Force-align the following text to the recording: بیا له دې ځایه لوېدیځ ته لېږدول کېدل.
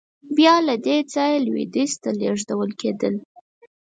بیا 0.37 0.55
له 0.67 0.75
دې 0.85 0.97
ځایه 1.13 1.37
لوېدیځ 1.45 1.91
ته 2.03 2.09
لېږدول 2.19 2.71
کېدل. 2.81 3.13